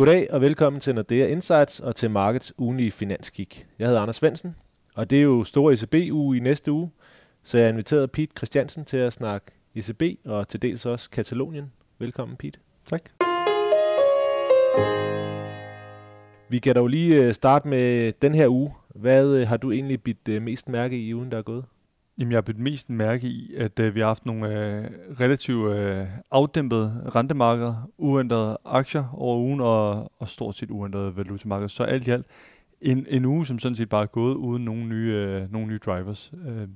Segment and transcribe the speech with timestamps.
[0.00, 3.66] Goddag og velkommen til Nordea Insights og til Markets ugenlige finanskik.
[3.78, 4.56] Jeg hedder Anders Svensen,
[4.94, 6.90] og det er jo store ECB-uge i næste uge,
[7.42, 11.72] så jeg har inviteret Pete Christiansen til at snakke ECB og til dels også Katalonien.
[11.98, 12.58] Velkommen, Pete.
[12.84, 13.10] Tak.
[16.48, 18.72] Vi kan dog lige øh, starte med den her uge.
[18.94, 21.64] Hvad øh, har du egentlig bidt øh, mest mærke i ugen, der er gået?
[22.20, 24.84] Jamen, jeg har bidt mest mærke i, at øh, vi har haft nogle øh,
[25.20, 31.68] relativt øh, afdæmpede rentemarkeder, uændrede aktier over ugen og, og stort set uændrede valutamarkeder.
[31.68, 32.26] Så alt i alt
[32.80, 35.78] en, en uge, som sådan set bare er gået uden nogle nye, øh, nogle nye
[35.78, 36.32] drivers.
[36.46, 36.68] Øh,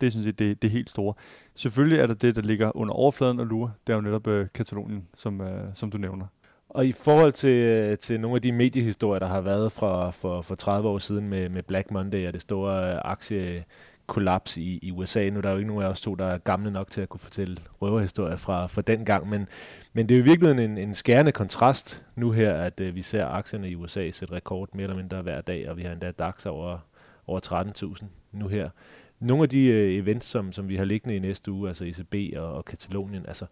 [0.00, 1.14] det er sådan set det, det helt store.
[1.54, 3.70] Selvfølgelig er der det, der ligger under overfladen og lurer.
[3.86, 6.26] Det er jo netop øh, Katalonien, som, øh, som du nævner.
[6.68, 10.42] Og i forhold til, øh, til nogle af de mediehistorier, der har været fra, for,
[10.42, 13.64] for 30 år siden med, med Black Monday og det store øh, aktie
[14.06, 15.30] kollaps i, i USA.
[15.30, 17.08] Nu er der jo ikke nogen af os to, der er gamle nok til at
[17.08, 19.48] kunne fortælle røverhistorier fra, fra den gang, men,
[19.92, 23.26] men det er jo virkelig en, en skærende kontrast nu her, at øh, vi ser
[23.26, 26.46] aktierne i USA sætte rekord mere eller mindre hver dag, og vi har endda DAX
[26.46, 26.78] over,
[27.26, 27.40] over
[28.00, 28.70] 13.000 nu her.
[29.20, 32.36] Nogle af de øh, events, som, som vi har liggende i næste uge, altså ECB
[32.36, 33.46] og, og Katalonien, altså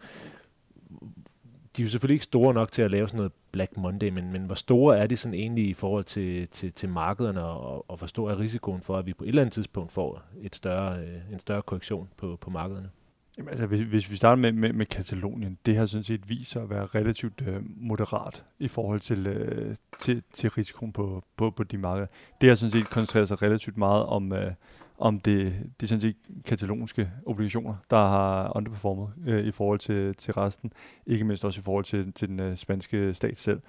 [1.77, 4.33] de er jo selvfølgelig ikke store nok til at lave sådan noget Black Monday, men,
[4.33, 7.97] men hvor store er de sådan egentlig i forhold til, til, til markederne, og, og
[7.97, 10.99] hvor stor er risikoen for, at vi på et eller andet tidspunkt får et større,
[10.99, 12.91] øh, en større korrektion på, på markederne?
[13.39, 16.51] Jamen, altså, hvis, hvis vi starter med, med, med Katalonien, det har sådan set vist
[16.51, 21.51] sig at være relativt øh, moderat i forhold til, øh, til, til risikoen på, på,
[21.51, 22.07] på de markeder.
[22.41, 24.53] Det har sådan set koncentreret sig relativt meget om, øh,
[24.99, 30.35] om det, det sådan set katalonske obligationer, der har underperformet øh, i forhold til, til
[30.35, 30.73] resten,
[31.07, 33.61] ikke mindst også i forhold til, til den øh, spanske stat selv.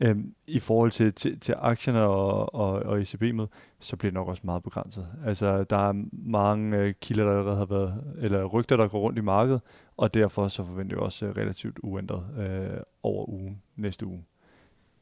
[0.00, 3.46] Øhm, I forhold til, til, til aktierne og, og, og ECB med,
[3.80, 5.06] så bliver det nok også meget begrænset.
[5.26, 9.18] Altså, der er mange øh, kilder, der allerede har været, eller rygter, der går rundt
[9.18, 9.60] i markedet,
[9.96, 14.24] og derfor så forventer vi også øh, relativt uændret øh, over ugen, næste uge.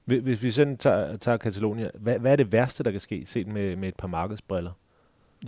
[0.05, 3.47] Hvis vi sådan tager, tager Katalonien, hvad, hvad er det værste, der kan ske, set
[3.47, 4.73] med, med et par markedsbriller?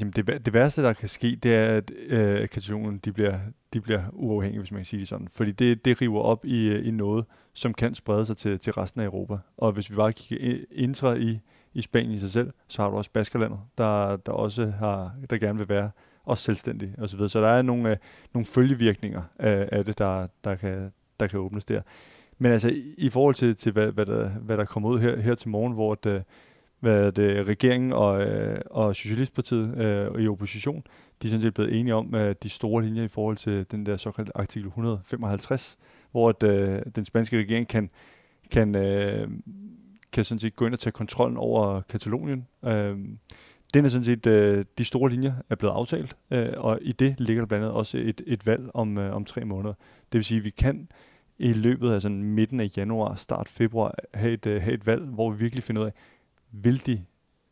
[0.01, 3.39] Jamen det, det værste, der kan ske, det er, at øh, Katalonien de bliver,
[3.73, 5.29] de bliver uafhængige, hvis man kan sige det sådan.
[5.29, 8.73] Fordi det, det river op i, øh, i noget, som kan sprede sig til, til
[8.73, 9.39] resten af Europa.
[9.57, 11.41] Og hvis vi bare kigger indre i,
[11.75, 15.39] i Spanien i sig selv, så har du også Baskerlandet, der, der også har, der
[15.39, 15.91] gerne vil være
[16.25, 17.19] også selvstændige osv.
[17.19, 17.97] Så, så der er nogle, øh,
[18.35, 21.83] nogle følgevirkninger af, af det, der, der, kan, der kan åbnes der.
[22.39, 25.35] Men altså i forhold til, til hvad, hvad, der, hvad der kommer ud her, her
[25.35, 26.25] til morgen, hvor det,
[26.85, 30.83] hvad det, regeringen og, øh, og Socialistpartiet øh, i opposition,
[31.23, 33.87] de er sådan set blevet enige om øh, de store linjer i forhold til den
[33.87, 35.79] der såkaldte artikel 155,
[36.11, 37.91] hvor at, øh, den spanske regering kan,
[38.51, 39.29] kan, øh,
[40.13, 42.47] kan sådan set gå ind og tage kontrollen over Katalonien.
[42.65, 42.99] Øh,
[43.75, 47.15] den er sådan set, øh, de store linjer er blevet aftalt, øh, og i det
[47.19, 49.75] ligger der blandt andet også et, et valg om, øh, om tre måneder.
[50.13, 50.89] Det vil sige, at vi kan
[51.39, 55.03] i løbet af sådan midten af januar, start februar, have et, øh, have et valg,
[55.05, 55.93] hvor vi virkelig finder ud af,
[56.63, 57.05] vil de,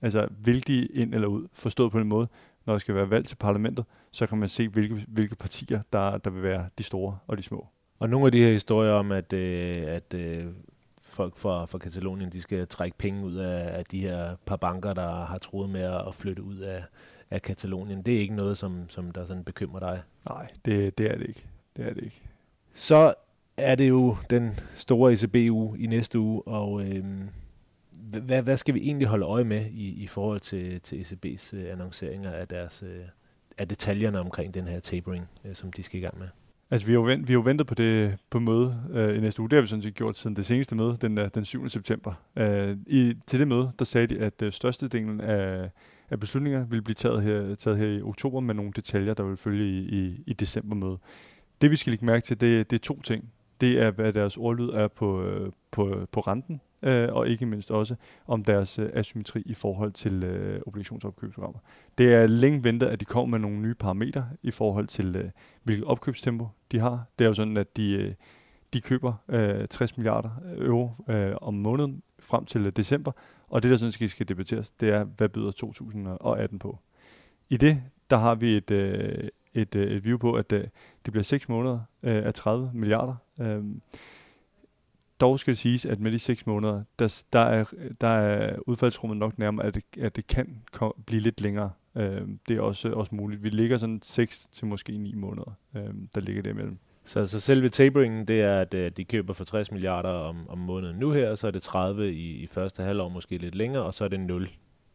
[0.02, 2.28] altså, vil de ind eller ud, forstået på en måde,
[2.66, 6.18] når der skal være valg til parlamentet, så kan man se, hvilke, hvilke partier, der,
[6.18, 7.66] der vil være de store og de små.
[7.98, 10.46] Og nogle af de her historier om, at, øh, at øh,
[11.02, 14.92] folk fra, fra Katalonien, de skal trække penge ud af, af de her par banker,
[14.92, 16.84] der har troet med at flytte ud af,
[17.30, 20.02] af Katalonien, det er ikke noget, som, som der sådan bekymrer dig?
[20.28, 21.46] Nej, det, det er det ikke.
[21.76, 22.22] Det er det ikke.
[22.72, 23.14] Så
[23.56, 27.04] er det jo den store ECB-uge i næste uge, og øh,
[28.02, 31.72] hvad, hvad skal vi egentlig holde øje med i, i forhold til, til ECB's øh,
[31.72, 33.04] annonceringer af, deres, øh,
[33.58, 36.28] af detaljerne omkring den her tapering, øh, som de skal i gang med?
[36.70, 39.20] Altså, vi har jo, vent, vi har jo ventet på det på møde øh, i
[39.20, 39.50] næste uge.
[39.50, 41.68] Det har vi sådan set gjort siden det seneste møde, den, den 7.
[41.68, 42.12] september.
[42.36, 45.70] Øh, i, til det møde, der sagde de, at øh, størstedelen af,
[46.10, 49.36] af beslutninger ville blive taget her, taget her i oktober med nogle detaljer, der vil
[49.36, 50.98] følge i, i, i decembermødet.
[51.60, 53.32] Det, vi skal lægge mærke til, det, det er to ting.
[53.60, 57.70] Det er, hvad deres ordlyd er på, øh, på, på renten, øh, og ikke mindst
[57.70, 57.94] også
[58.26, 61.60] om deres øh, asymmetri i forhold til øh, obligationsopkøbsprogrammer.
[61.98, 65.30] Det er længe ventet, at de kommer med nogle nye parametre i forhold til, øh,
[65.62, 67.04] hvilket opkøbstempo de har.
[67.18, 68.14] Det er jo sådan, at de, øh,
[68.72, 73.12] de køber øh, 60 milliarder euro øh, om måneden frem til øh, december,
[73.48, 76.78] og det, der sådan skal, skal debatteres, det er, hvad byder 2018 på.
[77.48, 80.64] I det, der har vi et, øh, et, øh, et view på, at øh,
[81.04, 83.14] det bliver 6 måneder øh, af 30 milliarder.
[83.40, 83.64] Øh,
[85.22, 87.64] dog skal det siges, at med de 6 måneder, der, der, er,
[88.00, 91.70] der er udfaldsrummet nok nærmere, at det, at det kan kom, blive lidt længere.
[91.96, 93.42] Øh, det er også, også muligt.
[93.42, 96.78] Vi ligger sådan 6 til måske 9 måneder, øh, der ligger derimellem.
[97.04, 100.58] Så, så selve taperingen, det er, at øh, de køber for 60 milliarder om, om
[100.58, 103.82] måneden nu her, og så er det 30 i, i første halvår, måske lidt længere,
[103.82, 104.48] og så er det 0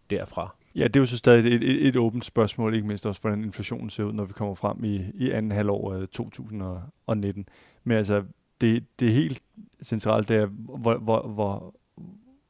[0.09, 0.55] derfra.
[0.75, 3.43] Ja, det er jo så stadig et, et, et åbent spørgsmål, ikke mindst også, hvordan
[3.43, 7.49] inflationen ser ud, når vi kommer frem i, i anden halvår af 2019.
[7.83, 8.23] Men altså,
[8.61, 9.41] det, det er helt
[9.83, 11.75] centralt, det er, hvor, hvor, hvor,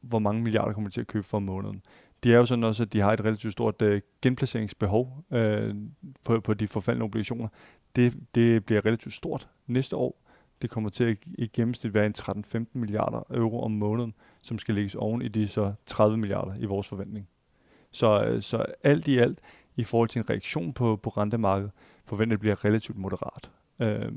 [0.01, 1.81] hvor mange milliarder kommer de til at købe for måneden.
[2.24, 5.75] Det er jo sådan også, at de har et relativt stort øh, genplaceringsbehov øh,
[6.25, 7.47] på, på de forfaldne obligationer.
[7.95, 10.24] Det, det bliver relativt stort næste år.
[10.62, 14.75] Det kommer til at i gennemsnit være en 13-15 milliarder euro om måneden, som skal
[14.75, 17.27] lægges oven i de så 30 milliarder i vores forventning.
[17.91, 19.39] Så, øh, så alt i alt,
[19.75, 21.71] i forhold til en reaktion på, på rentemarkedet,
[22.06, 23.51] forventet bliver relativt moderat.
[23.80, 24.12] Øh,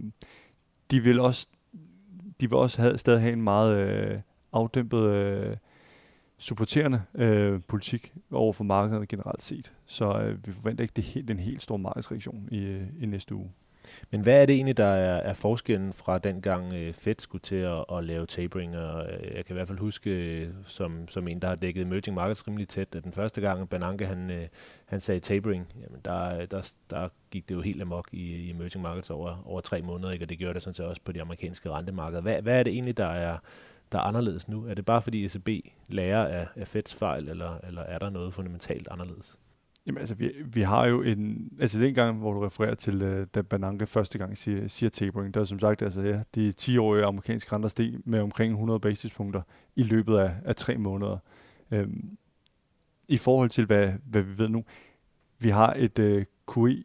[0.91, 1.47] de vil også,
[2.41, 4.21] de vil også have, stadig have en meget øh,
[4.53, 5.57] afdæmpet øh,
[6.39, 9.73] supporterende øh, politik over for markedet generelt set.
[9.87, 13.35] Så øh, vi forventer ikke det helt, den helt store markedsreaktion i, øh, i næste
[13.35, 13.51] uge.
[14.11, 17.43] Men hvad er det egentlig, der er, er forskellen fra den gang øh, Fed skulle
[17.43, 18.77] til at, at lave tapering?
[18.77, 21.83] Og, øh, jeg kan i hvert fald huske, øh, som, som en, der har dækket
[21.83, 24.47] emerging markets rimelig tæt, at den første gang Bernanke han, øh,
[24.87, 28.83] han sagde tapering, jamen der, der, der gik det jo helt amok i, i emerging
[28.83, 30.25] markets over, over tre måneder, ikke?
[30.25, 32.23] og det gjorde det sådan set også på de amerikanske rentemarkeder.
[32.23, 33.39] Hvad, hvad er det egentlig, der er,
[33.93, 34.67] der er anderledes nu?
[34.67, 35.49] Er det bare fordi ECB
[35.89, 39.37] lærer af, af Feds fejl, eller, eller er der noget fundamentalt anderledes?
[39.91, 41.53] Jamen altså, vi, vi har jo en...
[41.61, 45.35] Altså den gang, hvor du refererer til, uh, da Bananke første gang siger, siger tapering,
[45.35, 49.43] der er som sagt, altså ja, de 10-årige amerikanske renter steg med omkring 100 basispunkter
[49.77, 51.19] i løbet af, af tre måneder.
[51.71, 52.17] Øhm,
[53.09, 54.65] I forhold til, hvad, hvad vi ved nu,
[55.39, 56.83] vi har et uh, øh,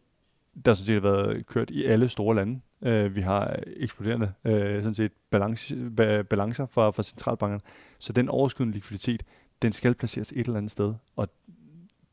[0.64, 2.60] der sådan set har været kørt i alle store lande.
[2.80, 5.90] Uh, vi har eksploderende uh, sådan set balance,
[6.30, 7.62] balancer fra, fra centralbankerne.
[7.98, 9.22] Så den overskydende likviditet,
[9.62, 10.94] den skal placeres et eller andet sted.
[11.16, 11.28] Og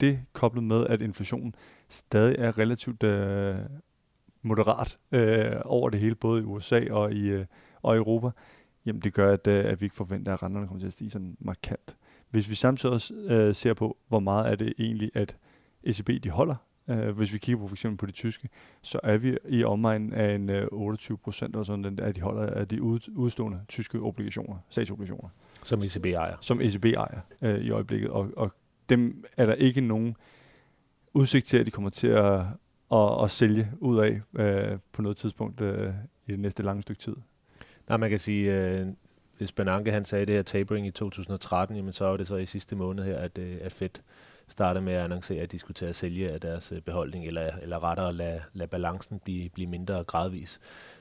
[0.01, 1.55] det koblet med, at inflationen
[1.89, 3.55] stadig er relativt øh,
[4.41, 7.45] moderat øh, over det hele, både i USA og i, øh,
[7.81, 8.29] og Europa,
[8.85, 11.09] jamen det gør, at, øh, at vi ikke forventer, at renterne kommer til at stige
[11.09, 11.95] sådan markant.
[12.29, 15.37] Hvis vi samtidig også øh, ser på, hvor meget er det egentlig, at
[15.83, 16.55] ECB de holder,
[16.87, 18.49] øh, hvis vi kigger på for eksempel på de tyske,
[18.81, 22.45] så er vi i omegnen af en øh, 28 procent eller sådan, at de holder
[22.45, 25.29] af de ud, udstående tyske obligationer, statsobligationer.
[25.63, 26.37] Som ECB ejer.
[26.41, 28.51] Som ECB ejer øh, i øjeblikket, og, og
[28.89, 30.15] dem er der ikke nogen
[31.13, 32.41] udsigt til, at de kommer til at,
[32.91, 35.93] at, at sælge ud af øh, på noget tidspunkt øh,
[36.27, 37.15] i det næste lange stykke tid.
[37.87, 38.87] Nej, man kan sige, øh,
[39.37, 42.45] hvis Bernanke han sagde det her tapering i 2013, jamen så var det så i
[42.45, 43.89] sidste måned her, at, øh, at Fed
[44.47, 47.51] startede med at annoncere, at de skulle til at sælge af deres øh, beholdning, eller,
[47.61, 50.59] eller rettere lade, lade balancen blive, blive mindre gradvis.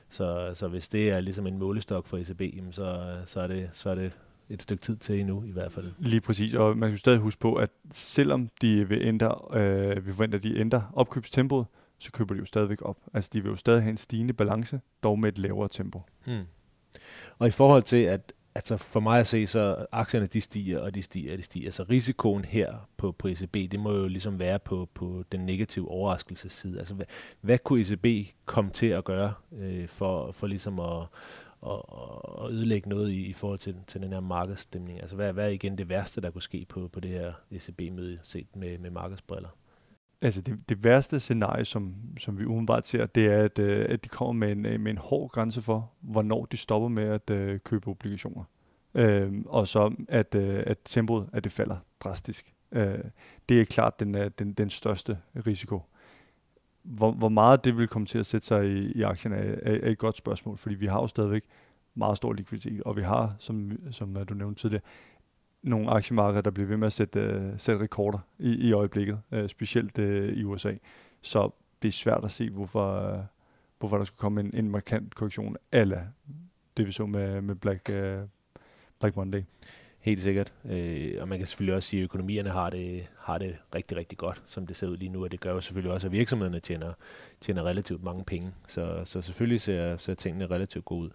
[0.09, 3.69] Så, så hvis det er ligesom en målestok for ECB, jamen så, så, er det,
[3.71, 4.11] så er det
[4.49, 5.91] et stykke tid til endnu i hvert fald.
[5.99, 10.11] Lige præcis, og man skal stadig huske på, at selvom de vil ændre, øh, vi
[10.11, 11.65] forventer, at de ændrer opkøbstempoet,
[11.99, 12.97] så køber de jo stadigvæk op.
[13.13, 16.01] Altså de vil jo stadig have en stigende balance, dog med et lavere tempo.
[16.25, 16.43] Hmm.
[17.39, 20.95] Og i forhold til, at altså for mig at se, så aktierne de stiger, og
[20.95, 21.71] de stiger, og de stiger.
[21.71, 25.91] Så risikoen her på, på ECB, det må jo ligesom være på, på den negative
[25.91, 26.79] overraskelsesside.
[26.79, 27.05] Altså hvad,
[27.41, 31.07] hvad kunne ECB komme til at gøre øh, for, for ligesom at,
[31.63, 34.99] og, og ødelægge noget i, i forhold til, til den her markedsstemning?
[34.99, 38.19] Altså hvad, hvad er igen det værste, der kunne ske på, på det her ECB-møde
[38.23, 39.49] set med, med markedsbriller?
[40.21, 44.03] Altså det, det værste scenarie, som, som vi umiddelbart ser, det er, at, øh, at
[44.03, 47.29] de kommer med en, øh, med en hård grænse for, hvornår de stopper med at
[47.29, 48.43] uh, købe obligationer.
[48.95, 52.53] Øh, og så at, at tempoet at det falder drastisk.
[52.71, 52.99] Øh,
[53.49, 55.17] det er klart den, den, den største
[55.47, 55.81] risiko
[56.83, 59.79] hvor, hvor meget det vil komme til at sætte sig i, i aktien er, er,
[59.83, 61.43] er et godt spørgsmål, fordi vi har jo stadigvæk
[61.95, 64.83] meget stor likviditet, og vi har, som, som du nævnte tidligere,
[65.63, 69.47] nogle aktiemarkeder, der bliver ved med at sætte, uh, sætte rekorder i, i øjeblikket, uh,
[69.47, 70.73] specielt uh, i USA.
[71.21, 71.49] Så
[71.81, 73.19] det er svært at se, hvorfor, uh,
[73.79, 76.01] hvorfor der skulle komme en, en markant korrektion, eller
[76.77, 78.27] det vi så med, med Black, uh,
[78.99, 79.43] Black Monday.
[80.03, 80.53] Helt sikkert.
[80.69, 84.17] Øh, og man kan selvfølgelig også sige, at økonomierne har det, har det rigtig, rigtig
[84.17, 85.23] godt, som det ser ud lige nu.
[85.23, 86.93] Og det gør jo selvfølgelig også, at virksomhederne tjener,
[87.41, 88.51] tjener relativt mange penge.
[88.67, 91.09] Så, så selvfølgelig ser, ser tingene relativt gode ud.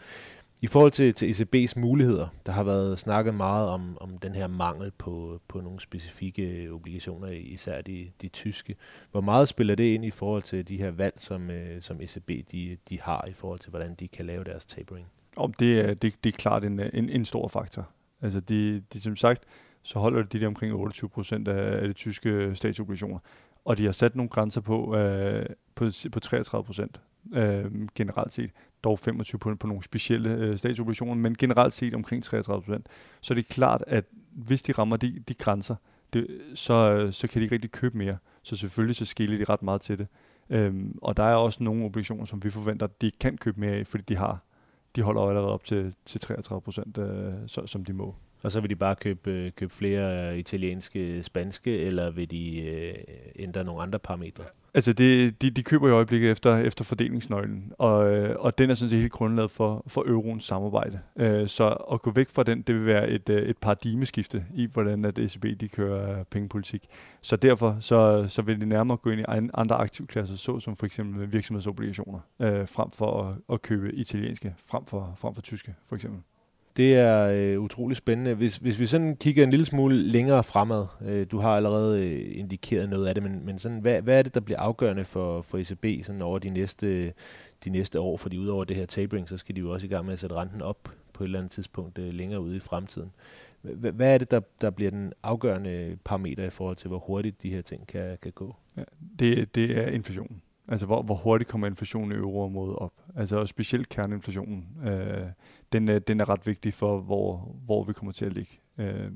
[0.62, 4.46] I forhold til, til ECB's muligheder, der har været snakket meget om, om den her
[4.46, 8.76] mangel på, på nogle specifikke obligationer, især de, de tyske.
[9.10, 12.28] Hvor meget spiller det ind i forhold til de her valg, som, øh, som ECB
[12.52, 15.06] de, de har i forhold til, hvordan de kan lave deres tapering?
[15.36, 17.88] Om det, er, det, det er klart en, en, en stor faktor.
[18.22, 19.44] Altså de, de som sagt,
[19.82, 23.18] så holder de det omkring 28 procent af, af de tyske statsobligationer.
[23.64, 27.00] Og de har sat nogle grænser på, øh, på, på 33 procent
[27.34, 28.50] øh, generelt set.
[28.84, 32.86] Dog 25 på, på nogle specielle øh, statsobligationer, men generelt set omkring 33 procent.
[33.20, 35.74] Så det er klart, at hvis de rammer de, de grænser,
[36.12, 38.16] det, så, så kan de ikke rigtig købe mere.
[38.42, 40.06] Så selvfølgelig så skiller de ret meget til det.
[40.50, 43.72] Øhm, og der er også nogle obligationer, som vi forventer, at de kan købe mere
[43.72, 44.44] af, fordi de har
[44.96, 48.14] de holder allerede op til, til 33 procent, øh, som de må.
[48.42, 52.30] Og så vil de bare købe, øh, købe flere øh, italienske, øh, spanske, eller vil
[52.30, 52.94] de øh,
[53.36, 54.44] ændre nogle andre parametre?
[54.74, 57.96] Altså, det, de, de køber i øjeblikket efter, efter fordelingsnøglen, og,
[58.38, 61.00] og den er sådan set helt grundlaget for, for euroens samarbejde.
[61.48, 65.18] Så at gå væk fra den, det vil være et, et paradigmeskifte i, hvordan at
[65.18, 66.86] ECB de kører pengepolitik.
[67.22, 71.32] Så derfor så, så vil de nærmere gå ind i andre aktivklasser, såsom for eksempel
[71.32, 72.20] virksomhedsobligationer,
[72.66, 76.20] frem for at, at købe italienske, frem for, frem for tyske, for eksempel.
[76.78, 78.34] Det er øh, utrolig spændende.
[78.34, 82.38] Hvis, hvis vi sådan kigger en lille smule længere fremad, øh, du har allerede øh,
[82.38, 85.42] indikeret noget af det, men, men sådan, hvad, hvad er det, der bliver afgørende for,
[85.42, 87.12] for ECB sådan over de næste,
[87.64, 88.16] de næste år?
[88.16, 90.36] Fordi udover det her tapering, så skal de jo også i gang med at sætte
[90.36, 93.10] renten op på et eller andet tidspunkt øh, længere ude i fremtiden.
[93.62, 97.42] Hvad, hvad er det, der, der bliver den afgørende parameter i forhold til, hvor hurtigt
[97.42, 98.56] de her ting kan, kan gå?
[98.76, 98.82] Ja,
[99.18, 100.42] det, det er inflationen.
[100.68, 102.92] Altså, hvor, hvor hurtigt kommer inflationen i euroområdet op?
[103.16, 104.66] Altså, og specielt kerneinflationen.
[104.86, 105.26] Øh,
[105.72, 108.60] den, er, den er ret vigtig for, hvor, hvor vi kommer til at ligge.
[108.78, 109.10] Øh,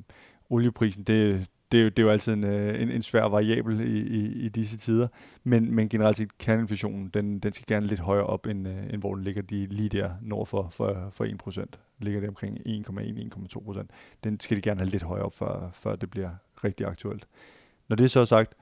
[0.50, 3.80] olieprisen, det, det, er jo, det er jo altid en, øh, en, en svær variabel
[3.80, 5.08] i, i, i disse tider,
[5.44, 9.00] men, men generelt set, kerneinflationen, den, den skal gerne lidt højere op, end, øh, end
[9.00, 11.64] hvor den ligger de, lige der nord for, for, for 1%.
[11.98, 13.86] Ligger det omkring 1,1-1,2%.
[14.24, 16.30] Den skal de gerne have lidt højere op, før, før det bliver
[16.64, 17.26] rigtig aktuelt.
[17.88, 18.54] Når det er så sagt,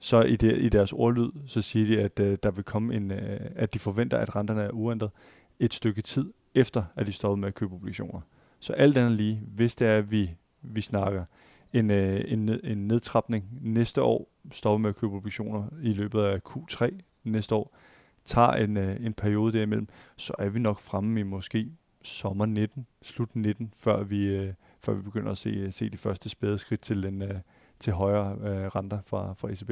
[0.00, 3.10] så i, det, i deres ordlyd, så siger de, at øh, der vil komme en,
[3.10, 5.10] øh, at de forventer, at renterne er uændret
[5.58, 8.20] et stykke tid efter, at de stoppede med at købe obligationer.
[8.60, 10.30] Så alt andet lige, hvis det er, at vi,
[10.62, 11.24] vi snakker
[11.72, 16.40] en, øh, en, en nedtrapning næste år, stopper med at købe obligationer i løbet af
[16.48, 16.88] Q3
[17.24, 17.76] næste år,
[18.24, 21.70] tager en, øh, en periode derimellem, så er vi nok fremme i måske
[22.02, 24.52] sommer 19, slut 19, før vi, øh,
[24.84, 27.40] før vi begynder at se, øh, se de første spæde skridt til en, øh,
[27.80, 29.70] til højere øh, renter fra, fra ECB.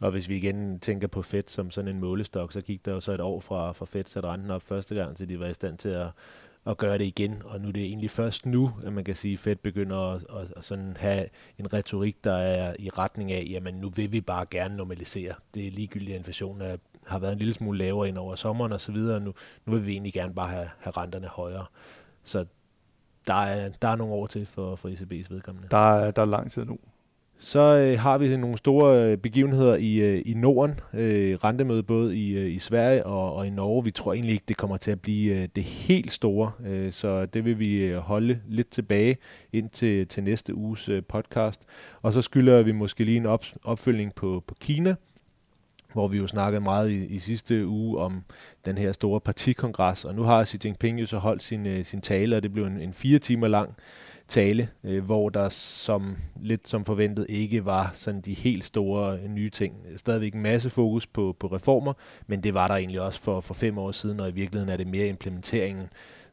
[0.00, 3.00] Og hvis vi igen tænker på Fed som sådan en målestok, så gik der jo
[3.00, 5.52] så et år fra, fra Fed satte renten op første gang, til de var i
[5.52, 6.08] stand til at,
[6.66, 7.42] at gøre det igen.
[7.44, 10.26] Og nu er det egentlig først nu, at man kan sige, at Fed begynder at,
[10.40, 14.20] at, at sådan have en retorik, der er i retning af, jamen nu vil vi
[14.20, 15.34] bare gerne normalisere.
[15.54, 18.72] Det er ligegyldigt, at inflationen er, har været en lille smule lavere ind over sommeren
[18.72, 19.20] og så videre.
[19.20, 19.32] Nu,
[19.66, 21.66] nu vil vi egentlig gerne bare have, have renterne højere.
[22.24, 22.44] Så
[23.26, 25.68] der er, der er nogle år til for, for ECB's vedkommende.
[25.70, 26.78] Der er, der er lang tid nu.
[27.38, 30.80] Så øh, har vi nogle store øh, begivenheder i, øh, i Norden.
[30.94, 33.84] Øh, rentemøde både i, øh, i Sverige og, og i Norge.
[33.84, 36.52] Vi tror egentlig ikke, det kommer til at blive øh, det helt store.
[36.66, 39.16] Øh, så det vil vi øh, holde lidt tilbage
[39.52, 41.60] ind til, til næste uges øh, podcast.
[42.02, 44.94] Og så skylder vi måske lige en op, opfølgning på, på Kina
[45.96, 48.24] hvor vi jo snakkede meget i, i sidste uge om
[48.64, 52.00] den her store partikongres, og nu har Xi Jinping jo så holdt sin, øh, sin
[52.00, 53.74] tale, og det blev en, en fire timer lang
[54.28, 59.28] tale, øh, hvor der som lidt som forventet ikke var sådan de helt store øh,
[59.28, 59.74] nye ting.
[59.96, 61.92] Stadigvæk en masse fokus på, på reformer,
[62.26, 64.76] men det var der egentlig også for, for fem år siden, og i virkeligheden er
[64.76, 65.86] det mere implementeringen,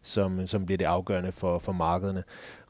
[0.04, 2.24] som, som bliver det afgørende for, for markederne.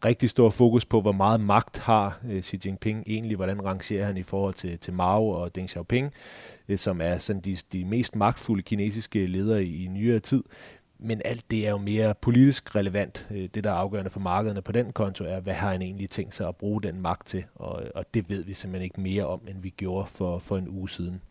[0.05, 4.17] Rigtig stor fokus på, hvor meget magt har øh, Xi Jinping egentlig, hvordan rangerer han
[4.17, 6.13] i forhold til, til Mao og Deng Xiaoping,
[6.69, 10.43] øh, som er sådan de, de mest magtfulde kinesiske ledere i, i nyere tid
[11.03, 13.27] men alt det er jo mere politisk relevant.
[13.31, 16.09] Øh, det, der er afgørende for markederne på den konto, er, hvad har han egentlig
[16.09, 17.43] tænkt sig at bruge den magt til?
[17.55, 20.67] Og, og det ved vi simpelthen ikke mere om, end vi gjorde for, for en
[20.69, 21.21] uge siden.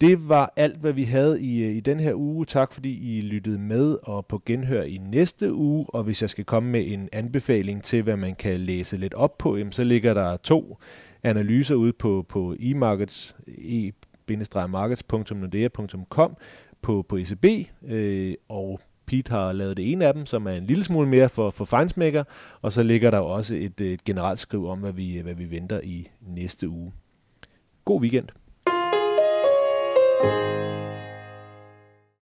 [0.00, 2.44] Det var alt, hvad vi havde i, øh, i den her uge.
[2.44, 5.86] Tak fordi I lyttede med og på genhør i næste uge.
[5.88, 9.38] Og hvis jeg skal komme med en anbefaling til, hvad man kan læse lidt op
[9.38, 10.78] på, så ligger der to
[11.22, 16.36] analyser ude på, på e-markets, e-markets.nordea.com,
[16.82, 17.44] på, på ECB,
[17.86, 21.28] øh, og Pete har lavet det ene af dem, som er en lille smule mere
[21.28, 22.24] for, for fejnsmækker,
[22.62, 25.50] og så ligger der også et, øh, et generelt skriv om, hvad vi, hvad vi
[25.50, 26.92] venter i næste uge.
[27.84, 28.28] God weekend.